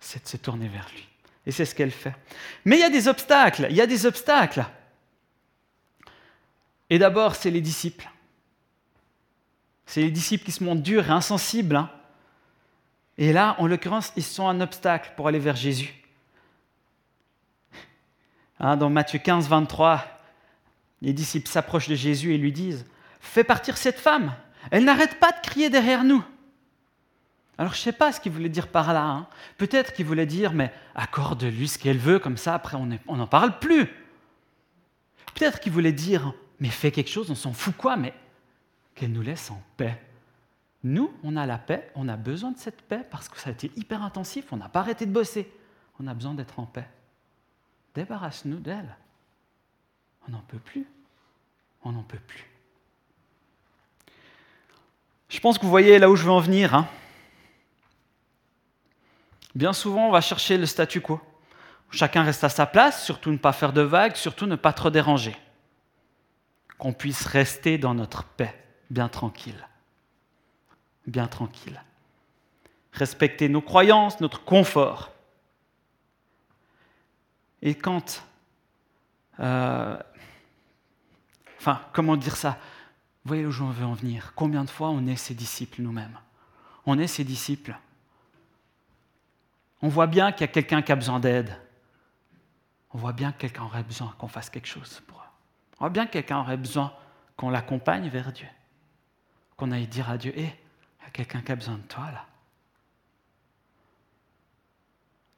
[0.00, 1.08] C'est de se tourner vers lui.
[1.46, 2.14] Et c'est ce qu'elle fait.
[2.64, 4.64] Mais il y a des obstacles, il y a des obstacles.
[6.90, 8.10] Et d'abord, c'est les disciples.
[9.90, 11.74] C'est les disciples qui se montrent durs et insensibles.
[11.74, 11.90] Hein.
[13.18, 15.92] Et là, en l'occurrence, ils sont un obstacle pour aller vers Jésus.
[18.60, 20.04] Hein, dans Matthieu 15, 23,
[21.02, 22.86] les disciples s'approchent de Jésus et lui disent
[23.18, 24.32] Fais partir cette femme,
[24.70, 26.22] elle n'arrête pas de crier derrière nous.
[27.58, 29.02] Alors je ne sais pas ce qu'il voulait dire par là.
[29.02, 29.26] Hein.
[29.58, 33.58] Peut-être qu'il voulait dire Mais accorde-lui ce qu'elle veut, comme ça après on n'en parle
[33.58, 33.86] plus.
[35.34, 38.14] Peut-être qu'il voulait dire Mais fais quelque chose, on s'en fout quoi, mais
[38.94, 40.00] qu'elle nous laisse en paix.
[40.82, 43.52] Nous, on a la paix, on a besoin de cette paix parce que ça a
[43.52, 45.50] été hyper intensif, on n'a pas arrêté de bosser.
[45.98, 46.88] On a besoin d'être en paix.
[47.94, 48.96] Débarrasse-nous d'elle.
[50.26, 50.86] On n'en peut plus.
[51.84, 52.46] On n'en peut plus.
[55.28, 56.74] Je pense que vous voyez là où je veux en venir.
[56.74, 56.88] Hein.
[59.54, 61.20] Bien souvent, on va chercher le statu quo.
[61.90, 64.90] Chacun reste à sa place, surtout ne pas faire de vagues, surtout ne pas trop
[64.90, 65.36] déranger.
[66.78, 68.54] Qu'on puisse rester dans notre paix,
[68.90, 69.66] bien tranquille.
[71.06, 71.82] Bien tranquille.
[72.92, 75.12] Respecter nos croyances, notre confort.
[77.62, 78.24] Et quand...
[79.38, 79.96] Euh,
[81.58, 82.58] enfin, comment dire ça?
[83.24, 86.18] Voyez où j'en veux en venir Combien de fois on est ses disciples nous-mêmes?
[86.84, 87.76] On est ses disciples.
[89.82, 91.56] On voit bien qu'il y a quelqu'un qui a besoin d'aide.
[92.92, 95.30] On voit bien que quelqu'un aurait besoin qu'on fasse quelque chose pour eux.
[95.76, 96.92] On voit bien que quelqu'un aurait besoin
[97.36, 98.48] qu'on l'accompagne vers Dieu.
[99.60, 100.44] Qu'on aille dire à Dieu, hé,
[101.00, 102.26] il y a quelqu'un qui a besoin de toi là.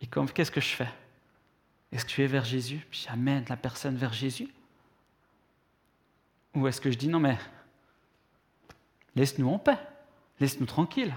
[0.01, 0.89] Et qu'est-ce que je fais?
[1.91, 4.49] Est-ce que tu es vers Jésus, puis j'amène la personne vers Jésus
[6.55, 7.37] Ou est-ce que je dis non mais
[9.17, 9.79] laisse-nous en paix,
[10.39, 11.13] laisse-nous tranquille.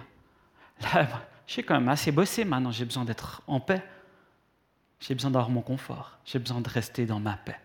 [0.81, 1.07] Là,
[1.45, 3.87] j'ai quand même assez bossé maintenant, j'ai besoin d'être en paix.
[4.99, 7.59] J'ai besoin d'avoir mon confort, j'ai besoin de rester dans ma paix.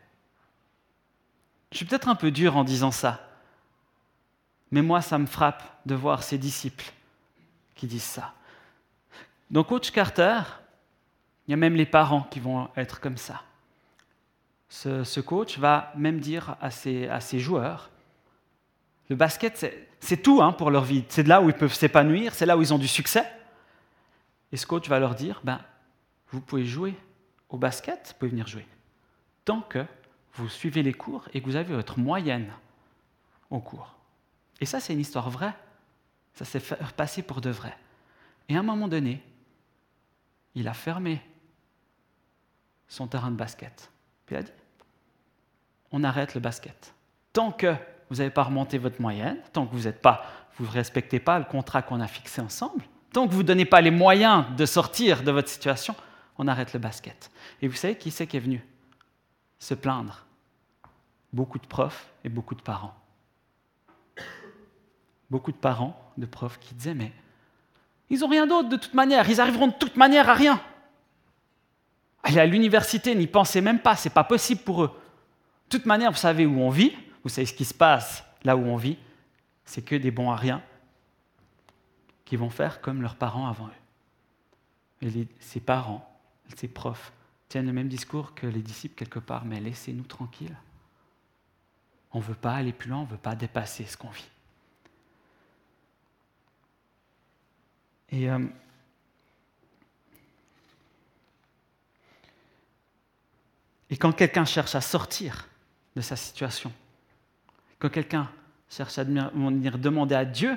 [1.72, 3.29] Je suis peut-être un peu dur en disant ça,
[4.70, 6.92] mais moi, ça me frappe de voir ces disciples
[7.74, 8.35] qui disent ça.
[9.50, 10.40] Donc, Coach Carter,
[11.46, 13.42] il y a même les parents qui vont être comme ça.
[14.68, 17.90] Ce, coach va même dire à ses, à ses joueurs,
[19.09, 19.66] le basket,
[19.98, 21.04] c'est tout hein, pour leur vie.
[21.09, 23.24] C'est là où ils peuvent s'épanouir, c'est là où ils ont du succès.
[24.52, 25.61] Et ce coach va leur dire, ben,
[26.30, 26.94] vous pouvez jouer
[27.48, 28.66] au basket, vous pouvez venir jouer,
[29.44, 29.85] tant que
[30.35, 32.52] vous suivez les cours et que vous avez votre moyenne
[33.50, 33.96] au cours.
[34.60, 35.54] Et ça, c'est une histoire vraie.
[36.34, 36.60] Ça s'est
[36.96, 37.76] passé pour de vrai.
[38.48, 39.22] Et à un moment donné,
[40.54, 41.20] il a fermé
[42.88, 43.90] son terrain de basket.
[44.26, 44.52] Puis il a dit,
[45.92, 46.94] on arrête le basket.
[47.32, 47.74] Tant que
[48.10, 50.24] vous n'avez pas remonté votre moyenne, tant que vous ne pas,
[50.58, 53.80] vous respectez pas le contrat qu'on a fixé ensemble, tant que vous ne donnez pas
[53.80, 55.94] les moyens de sortir de votre situation,
[56.38, 57.30] on arrête le basket.
[57.62, 58.64] Et vous savez qui c'est qui est venu
[59.58, 60.26] se plaindre?
[61.32, 62.94] Beaucoup de profs et beaucoup de parents.
[65.30, 67.12] Beaucoup de parents, de profs qui disaient, mais
[68.08, 70.60] ils n'ont rien d'autre de toute manière, ils arriveront de toute manière à rien.
[72.22, 74.88] Aller à l'université, n'y pensez même pas, c'est pas possible pour eux.
[74.88, 78.56] De toute manière, vous savez où on vit, vous savez ce qui se passe là
[78.56, 78.98] où on vit,
[79.64, 80.62] c'est que des bons à rien
[82.24, 85.06] qui vont faire comme leurs parents avant eux.
[85.06, 86.06] Et ces parents,
[86.56, 87.12] ces profs,
[87.48, 90.56] tiennent le même discours que les disciples quelque part, mais laissez-nous tranquilles.
[92.12, 94.28] On ne veut pas aller plus loin, on ne veut pas dépasser ce qu'on vit.
[98.10, 98.38] Et euh,
[103.90, 105.48] Et quand quelqu'un cherche à sortir
[105.96, 106.72] de sa situation,
[107.80, 108.30] quand quelqu'un
[108.70, 110.56] cherche à venir demander à Dieu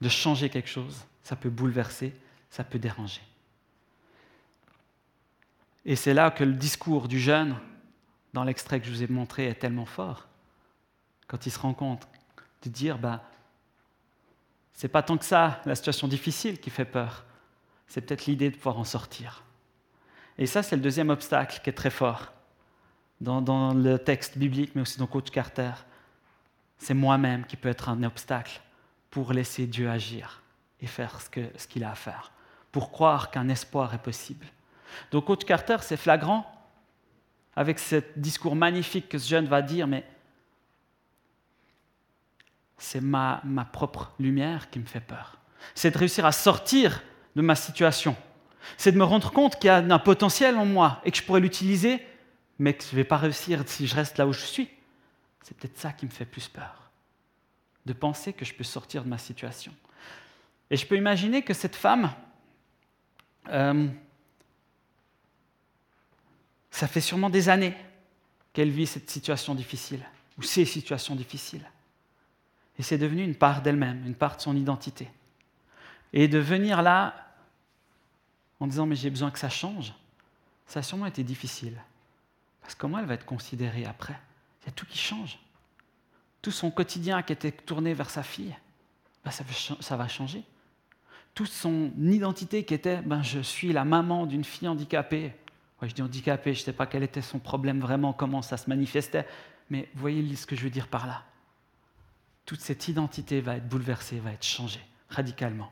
[0.00, 2.14] de changer quelque chose, ça peut bouleverser,
[2.48, 3.20] ça peut déranger.
[5.84, 7.54] Et c'est là que le discours du jeune,
[8.32, 10.26] dans l'extrait que je vous ai montré, est tellement fort.
[11.26, 12.08] Quand il se rend compte
[12.62, 13.22] de dire, bah,
[14.74, 17.24] c'est pas tant que ça la situation difficile qui fait peur,
[17.86, 19.44] c'est peut-être l'idée de pouvoir en sortir.
[20.36, 22.32] Et ça, c'est le deuxième obstacle qui est très fort
[23.20, 25.72] dans, le texte biblique, mais aussi dans Coach Carter.
[26.78, 28.60] C'est moi-même qui peut être un obstacle
[29.10, 30.42] pour laisser Dieu agir
[30.80, 32.32] et faire ce qu'il a à faire,
[32.72, 34.46] pour croire qu'un espoir est possible.
[35.12, 36.50] Donc Coach Carter, c'est flagrant.
[37.56, 40.04] avec ce discours magnifique que ce jeune va dire, mais
[42.78, 45.38] c'est ma, propre lumière qui me fait peur.
[45.74, 47.02] C'est de réussir à sortir
[47.36, 48.16] de ma situation.
[48.76, 51.22] C'est de me rendre compte qu'il y a un potentiel en moi et que je
[51.22, 52.04] pourrais l'utiliser,
[52.58, 54.68] mais que je ne vais pas réussir si je reste là où je suis.
[55.42, 56.90] C'est peut-être ça qui me fait plus peur.
[57.86, 59.72] De penser que je peux sortir de ma situation.
[60.70, 62.10] Et je peux imaginer que cette femme,
[63.50, 63.88] euh,
[66.70, 67.76] ça fait sûrement des années
[68.52, 70.00] qu'elle vit cette situation difficile,
[70.38, 71.68] ou ces situations difficiles.
[72.78, 75.08] Et c'est devenu une part d'elle-même, une part de son identité.
[76.12, 77.14] Et de venir là
[78.60, 79.92] en disant mais j'ai besoin que ça change,
[80.66, 81.76] ça a sûrement été difficile.
[82.62, 84.18] Parce que comment elle va être considérée après
[84.62, 85.38] Il y a tout qui change.
[86.40, 88.56] Tout son quotidien qui était tourné vers sa fille,
[89.30, 89.44] ça,
[89.80, 90.42] ça, va changer.
[91.34, 95.32] Toute son identité qui était ben, je suis la maman d'une fille handicapée.
[95.82, 98.68] je dis handicapée, je ne sais pas quel était son problème vraiment, comment ça se
[98.68, 99.26] manifestait,
[99.70, 101.24] mais voyez ce que je veux dire par là.
[102.46, 105.70] Toute cette identité va être bouleversée, va être changée radicalement.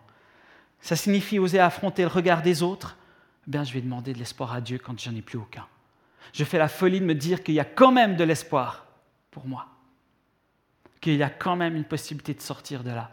[0.81, 2.97] Ça signifie oser affronter le regard des autres.
[3.47, 5.67] Eh bien, je vais demander de l'espoir à Dieu quand j'en ai plus aucun.
[6.33, 8.87] Je fais la folie de me dire qu'il y a quand même de l'espoir
[9.31, 9.67] pour moi.
[11.01, 13.11] Qu'il y a quand même une possibilité de sortir de là.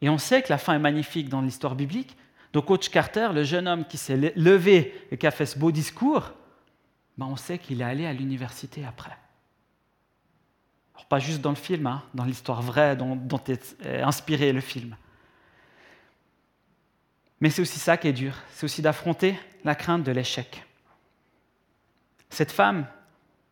[0.00, 2.16] Et on sait que la fin est magnifique dans l'histoire biblique.
[2.52, 5.70] Donc, Coach Carter, le jeune homme qui s'est levé et qui a fait ce beau
[5.70, 6.32] discours,
[7.16, 9.16] ben on sait qu'il est allé à l'université après.
[10.98, 14.96] Alors, pas juste dans le film, hein, dans l'histoire vraie dont, est inspiré le film.
[17.40, 20.66] Mais c'est aussi ça qui est dur, c'est aussi d'affronter la crainte de l'échec.
[22.30, 22.84] Cette femme,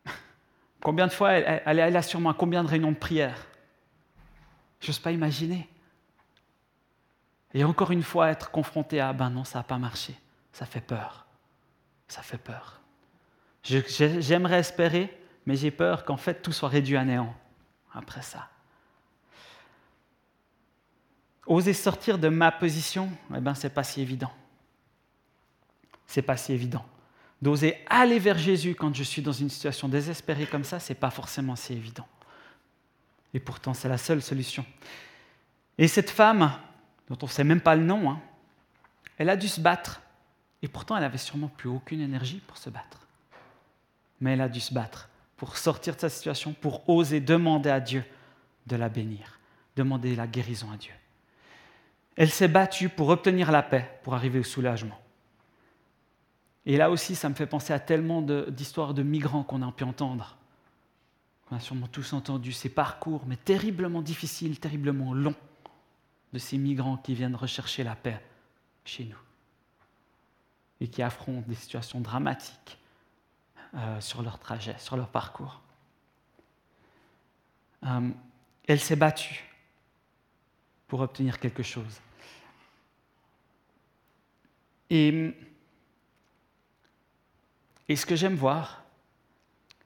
[0.82, 3.46] combien de fois elle, a sûrement combien de réunions de prière
[4.80, 5.68] Je n'ose pas imaginer.
[7.54, 10.16] Et encore une fois, être confrontée à ben non, ça n'a pas marché.
[10.52, 11.26] Ça fait peur.
[12.08, 12.80] Ça fait peur.
[13.62, 17.34] J'aimerais espérer, mais j'ai peur qu'en fait tout soit réduit à néant
[17.94, 18.48] après ça.
[21.46, 24.32] Oser sortir de ma position, eh ben, ce n'est pas si évident.
[26.08, 26.84] C'est pas si évident.
[27.40, 30.98] D'oser aller vers Jésus quand je suis dans une situation désespérée comme ça, ce n'est
[30.98, 32.06] pas forcément si évident.
[33.32, 34.64] Et pourtant, c'est la seule solution.
[35.78, 36.52] Et cette femme,
[37.08, 38.20] dont on ne sait même pas le nom, hein,
[39.18, 40.00] elle a dû se battre.
[40.62, 43.06] Et pourtant, elle n'avait sûrement plus aucune énergie pour se battre.
[44.20, 47.80] Mais elle a dû se battre pour sortir de sa situation, pour oser demander à
[47.80, 48.04] Dieu
[48.66, 49.38] de la bénir,
[49.76, 50.92] demander la guérison à Dieu.
[52.16, 54.98] Elle s'est battue pour obtenir la paix, pour arriver au soulagement.
[56.64, 59.84] Et là aussi, ça me fait penser à tellement d'histoires de, migrants qu'on a pu
[59.84, 60.36] entendre.
[61.50, 65.36] On a sûrement tous entendu ces parcours, mais terriblement difficiles, terriblement longs,
[66.32, 68.20] de ces migrants qui viennent rechercher la paix
[68.84, 69.18] chez nous
[70.80, 72.78] et qui affrontent des situations dramatiques
[73.74, 75.60] euh, sur leur trajet, sur leur parcours.
[77.84, 78.10] Euh,
[78.66, 79.44] elle s'est battue
[80.88, 82.00] pour obtenir quelque chose.
[84.90, 85.34] Et,
[87.88, 88.84] et ce que j'aime voir,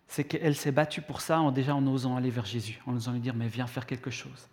[0.06, 3.12] c'est qu'elle s'est battue pour ça en déjà en osant aller vers Jésus, en osant
[3.12, 4.48] lui dire, mais viens faire quelque chose.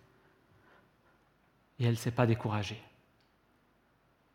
[1.78, 2.80] Et elle ne s'est pas découragée.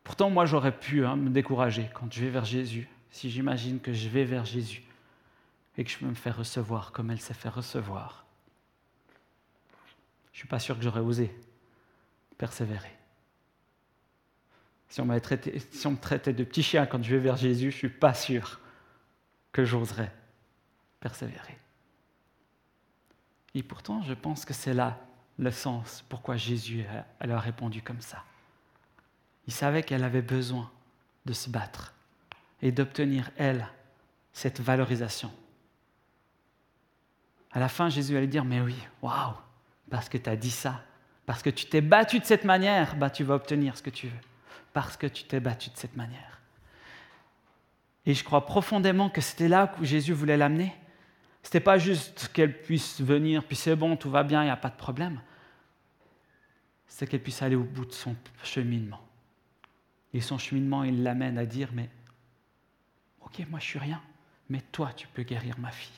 [0.04, 3.94] Pourtant, moi, j'aurais pu hein, me décourager quand je vais vers Jésus, si j'imagine que
[3.94, 4.82] je vais vers Jésus
[5.78, 8.26] et que je peux me faire recevoir comme elle s'est fait recevoir.
[10.32, 11.34] Je ne suis pas sûr que j'aurais osé
[12.40, 12.92] persévérer.
[14.90, 17.90] Si on, me traitait de petit chien quand je vais vers Jésus, je ne suis
[17.90, 18.60] pas sûr
[19.52, 20.12] que j'oserais
[21.00, 21.58] persévérer.
[23.54, 25.00] Et pourtant, je pense que c'est là
[25.38, 26.84] le sens pourquoi Jésus
[27.20, 28.24] elle a répondu comme ça.
[29.46, 30.72] Il savait qu'elle avait besoin
[31.26, 31.93] de se battre
[32.64, 33.68] et d'obtenir, elle,
[34.32, 35.32] cette valorisation.
[37.52, 39.36] À la fin, Jésus allait dire, mais oui, waouh,
[39.92, 40.84] parce que tu as dit ça,
[41.28, 44.08] parce que tu t'es battu de cette manière, bah, tu vas obtenir ce que tu
[44.08, 44.20] veux
[44.74, 46.42] parce que tu t'es battu de cette manière.
[48.06, 50.74] Et je crois profondément que c'était là où Jésus voulait l'amener.
[51.44, 54.52] Ce n'était pas juste qu'elle puisse venir, puis c'est bon, tout va bien, il n'y
[54.52, 55.22] a pas de problème.
[56.88, 59.02] C'est qu'elle puisse aller au bout de son cheminement.
[60.14, 61.90] Et son cheminement, il l'amène à dire, mais
[63.34, 64.02] ok, moi je suis rien,
[64.50, 65.92] mais toi tu peux guérir ma fille.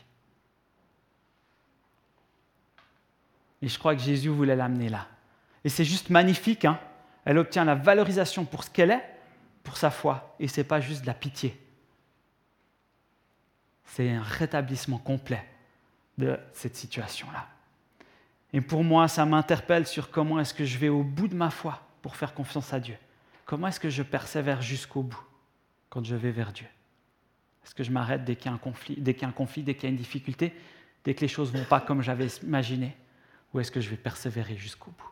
[3.62, 5.08] Et je crois que Jésus voulait l'amener là.
[5.64, 6.80] Et c'est juste magnifique, hein
[7.26, 9.04] elle obtient la valorisation pour ce qu'elle est,
[9.64, 11.60] pour sa foi, et ce n'est pas juste de la pitié.
[13.86, 15.44] C'est un rétablissement complet
[16.20, 17.48] de cette situation-là.
[18.54, 21.50] Et pour moi, ça m'interpelle sur comment est-ce que je vais au bout de ma
[21.50, 22.98] foi pour faire confiance à Dieu.
[23.46, 25.24] Comment est-ce que je persévère jusqu'au bout
[25.90, 26.68] quand je vais vers Dieu?
[27.66, 29.98] Est-ce que je m'arrête dès qu'il y a un conflit, dès qu'il y a une
[29.98, 30.54] difficulté,
[31.04, 32.96] dès que les choses ne vont pas comme j'avais imaginé?
[33.54, 35.10] Ou est-ce que je vais persévérer jusqu'au bout?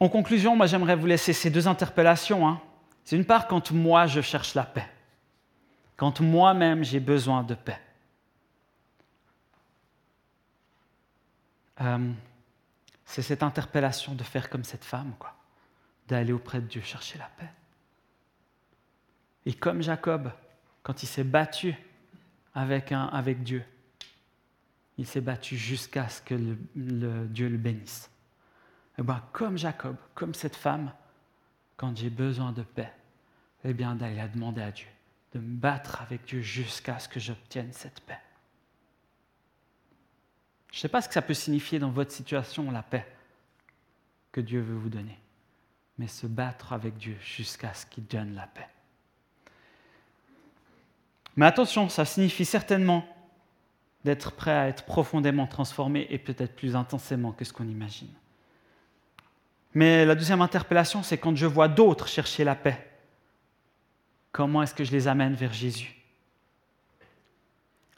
[0.00, 2.48] En conclusion, moi j'aimerais vous laisser ces deux interpellations.
[2.48, 2.60] Hein.
[3.04, 4.88] C'est une part quand moi je cherche la paix,
[5.96, 7.80] quand moi-même j'ai besoin de paix.
[11.80, 12.12] Euh,
[13.04, 15.34] c'est cette interpellation de faire comme cette femme, quoi,
[16.08, 17.50] d'aller auprès de Dieu chercher la paix.
[19.46, 20.30] Et comme Jacob,
[20.82, 21.74] quand il s'est battu
[22.54, 23.64] avec, un, avec Dieu,
[24.96, 28.10] il s'est battu jusqu'à ce que le, Dieu le bénisse.
[28.96, 30.92] Et eh bien, comme Jacob, comme cette femme,
[31.76, 32.92] quand j'ai besoin de paix,
[33.64, 34.86] eh bien, d'aller la demander à Dieu,
[35.32, 38.20] de me battre avec Dieu jusqu'à ce que j'obtienne cette paix.
[40.70, 43.06] Je ne sais pas ce que ça peut signifier dans votre situation, la paix
[44.30, 45.18] que Dieu veut vous donner,
[45.98, 48.68] mais se battre avec Dieu jusqu'à ce qu'il donne la paix.
[51.36, 53.04] Mais attention, ça signifie certainement
[54.04, 58.12] d'être prêt à être profondément transformé et peut-être plus intensément que ce qu'on imagine.
[59.72, 62.88] Mais la deuxième interpellation, c'est quand je vois d'autres chercher la paix,
[64.30, 65.96] comment est-ce que je les amène vers Jésus?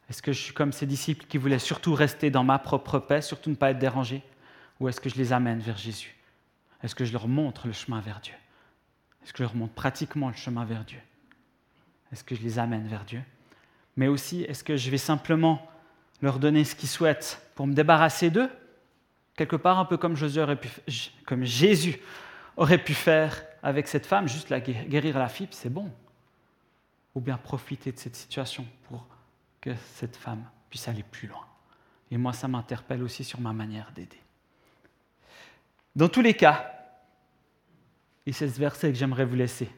[0.09, 3.21] Est-ce que je suis comme ces disciples qui voulaient surtout rester dans ma propre paix,
[3.21, 4.23] surtout ne pas être dérangés
[4.79, 6.16] Ou est-ce que je les amène vers Jésus?
[6.87, 8.35] Est-ce que je leur montre le chemin vers Dieu?
[9.25, 11.01] Est-ce que je leur montre pratiquement le chemin vers Dieu?
[12.13, 13.21] Est-ce que je les amène vers Dieu?
[13.97, 15.69] Mais aussi, est-ce que je vais simplement
[16.23, 18.49] leur donner ce qu'ils souhaitent pour me débarrasser d'eux?
[19.35, 20.39] Quelque part un peu comme, Jésus
[22.57, 25.91] aurait pu faire avec cette femme, juste la guérir la fibre, c'est bon.
[27.17, 29.05] Ou bien profiter de cette situation pour
[29.61, 31.45] que cette femme puisse aller plus loin.
[32.13, 34.21] Et moi, ça m'interpelle aussi sur ma manière d'aider.
[35.97, 36.75] Dans tous les cas,
[38.27, 39.71] et c'est ce verset que j'aimerais vous laisser,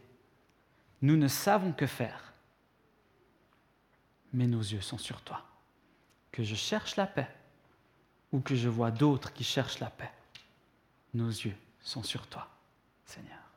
[1.02, 2.32] nous ne savons que faire,
[4.32, 5.44] mais nos yeux sont sur toi.
[6.32, 7.28] Que je cherche la paix
[8.32, 10.12] ou que je vois d'autres qui cherchent la paix,
[11.14, 12.48] nos yeux sont sur toi,
[13.04, 13.47] Seigneur.